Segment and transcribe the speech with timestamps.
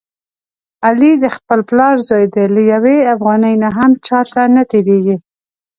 [0.87, 5.15] علي د خپل پلار زوی دی، له یوې افغانۍ نه هم چاته نه تېرېږي.